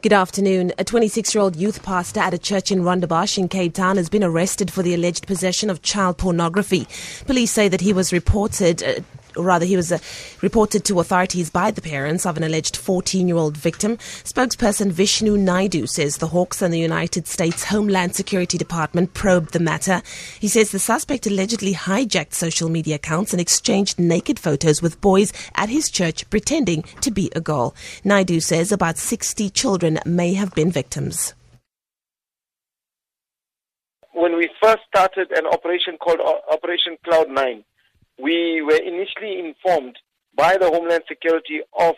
[0.00, 0.72] Good afternoon.
[0.78, 4.08] A 26 year old youth pastor at a church in Rondebosch in Cape Town has
[4.08, 6.86] been arrested for the alleged possession of child pornography.
[7.26, 8.80] Police say that he was reported.
[8.80, 9.00] Uh,
[9.38, 9.98] Or rather, he was uh,
[10.42, 13.96] reported to authorities by the parents of an alleged 14 year old victim.
[13.96, 19.60] Spokesperson Vishnu Naidoo says the Hawks and the United States Homeland Security Department probed the
[19.60, 20.02] matter.
[20.40, 25.32] He says the suspect allegedly hijacked social media accounts and exchanged naked photos with boys
[25.54, 27.74] at his church pretending to be a girl.
[28.04, 31.34] Naidoo says about 60 children may have been victims
[34.18, 37.64] when we first started an operation called Operation Cloud Nine,
[38.18, 39.96] we were initially informed
[40.36, 41.94] by the Homeland Security of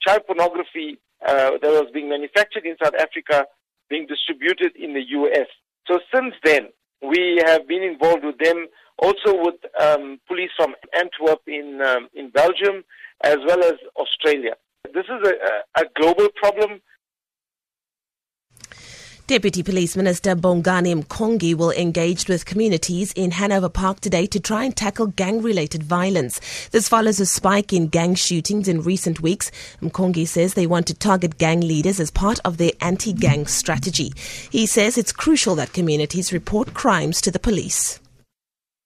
[0.00, 3.46] child pornography uh, that was being manufactured in South Africa
[3.88, 5.46] being distributed in the U.S.
[5.86, 6.68] So since then,
[7.02, 8.66] we have been involved with them,
[8.98, 12.84] also with um, police from Antwerp in um, in Belgium,
[13.22, 14.54] as well as Australia.
[14.94, 16.80] This is a, a global problem.
[19.28, 24.64] Deputy Police Minister Bongani Mkongi will engage with communities in Hanover Park today to try
[24.64, 26.40] and tackle gang-related violence.
[26.70, 29.52] This follows a spike in gang shootings in recent weeks.
[29.80, 34.12] Mkongi says they want to target gang leaders as part of their anti-gang strategy.
[34.50, 38.00] He says it's crucial that communities report crimes to the police.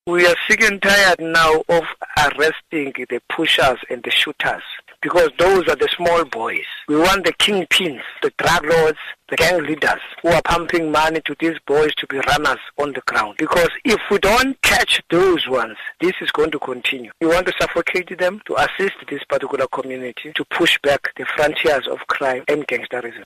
[0.07, 1.85] We are sick and tired now of
[2.19, 4.63] arresting the pushers and the shooters
[5.01, 6.67] because those are the small boys.
[6.89, 8.99] We want the kingpins, the drug lords,
[9.29, 13.03] the gang leaders who are pumping money to these boys to be runners on the
[13.07, 13.39] ground.
[13.39, 17.11] Because if we don't catch those ones, this is going to continue.
[17.21, 21.89] We want to suffocate them to assist this particular community to push back the frontiers
[21.89, 23.25] of crime and gangsterism.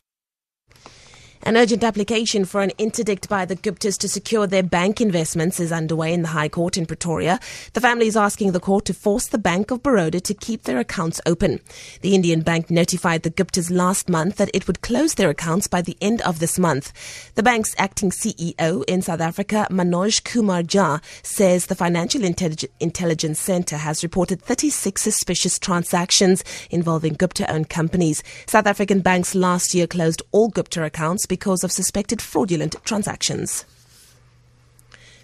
[1.42, 5.72] An urgent application for an interdict by the Guptas to secure their bank investments is
[5.72, 7.40] underway in the High Court in Pretoria.
[7.72, 10.78] The family is asking the court to force the Bank of Baroda to keep their
[10.78, 11.60] accounts open.
[12.02, 15.80] The Indian bank notified the Guptas last month that it would close their accounts by
[15.80, 16.92] the end of this month.
[17.36, 23.40] The bank's acting CEO in South Africa, Manoj Kumar Jha, says the Financial Intellig- Intelligence
[23.40, 28.22] Center has reported 36 suspicious transactions involving Gupta-owned companies.
[28.46, 33.64] South African banks last year closed all Gupta accounts because of suspected fraudulent transactions.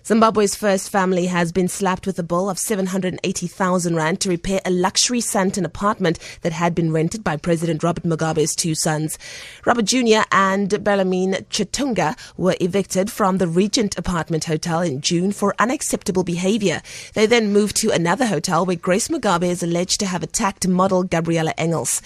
[0.07, 4.71] Zimbabwe's first family has been slapped with a bill of 780,000 rand to repair a
[4.71, 9.19] luxury Sandton apartment that had been rented by President Robert Mugabe's two sons.
[9.65, 10.21] Robert Jr.
[10.31, 16.83] and Bellarmine Chatunga were evicted from the Regent Apartment Hotel in June for unacceptable behavior.
[17.15, 21.03] They then moved to another hotel where Grace Mugabe is alleged to have attacked model
[21.03, 22.01] Gabriella Engels.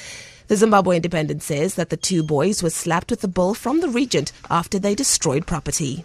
[0.51, 3.89] The Zimbabwe Independent says that the two boys were slapped with a bill from the
[3.89, 6.05] regent after they destroyed property.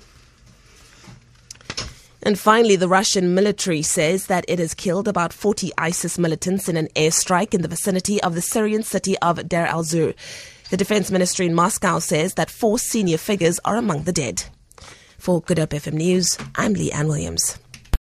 [2.22, 6.78] And finally, the Russian military says that it has killed about 40 ISIS militants in
[6.78, 10.13] an airstrike in the vicinity of the Syrian city of Deir al-Zur.
[10.69, 14.44] The defense ministry in Moscow says that four senior figures are among the dead.
[15.17, 17.57] For Good Hope FM News, I'm Lee Ann Williams.